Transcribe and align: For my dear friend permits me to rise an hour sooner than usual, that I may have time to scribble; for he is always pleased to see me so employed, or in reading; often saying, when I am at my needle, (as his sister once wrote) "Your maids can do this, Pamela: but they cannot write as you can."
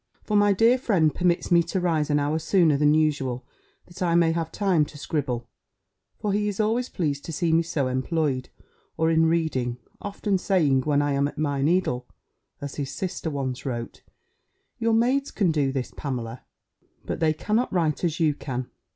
For 0.23 0.35
my 0.35 0.51
dear 0.51 0.79
friend 0.79 1.13
permits 1.13 1.51
me 1.51 1.61
to 1.61 1.79
rise 1.79 2.09
an 2.09 2.17
hour 2.19 2.39
sooner 2.39 2.75
than 2.75 2.95
usual, 2.95 3.45
that 3.85 4.01
I 4.01 4.15
may 4.15 4.31
have 4.31 4.51
time 4.51 4.83
to 4.85 4.97
scribble; 4.97 5.47
for 6.17 6.33
he 6.33 6.47
is 6.47 6.59
always 6.59 6.89
pleased 6.89 7.23
to 7.25 7.31
see 7.31 7.53
me 7.53 7.61
so 7.61 7.85
employed, 7.87 8.49
or 8.97 9.11
in 9.11 9.27
reading; 9.27 9.77
often 10.01 10.39
saying, 10.39 10.81
when 10.85 11.03
I 11.03 11.11
am 11.13 11.27
at 11.27 11.37
my 11.37 11.61
needle, 11.61 12.07
(as 12.61 12.77
his 12.77 12.89
sister 12.91 13.29
once 13.29 13.63
wrote) 13.63 14.01
"Your 14.79 14.93
maids 14.93 15.29
can 15.29 15.51
do 15.51 15.71
this, 15.71 15.93
Pamela: 15.95 16.45
but 17.05 17.19
they 17.19 17.31
cannot 17.31 17.71
write 17.71 18.03
as 18.03 18.19
you 18.19 18.33
can." 18.33 18.71